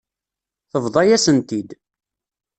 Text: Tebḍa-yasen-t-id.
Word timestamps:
Tebḍa-yasen-t-id. 0.71 1.69